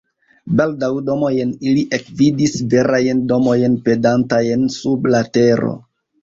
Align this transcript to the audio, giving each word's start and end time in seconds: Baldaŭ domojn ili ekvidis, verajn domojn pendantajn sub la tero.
Baldaŭ 0.59 0.87
domojn 1.09 1.51
ili 1.71 1.83
ekvidis, 1.97 2.55
verajn 2.75 3.21
domojn 3.33 3.77
pendantajn 3.89 4.65
sub 4.79 5.07
la 5.17 5.23
tero. 5.39 5.77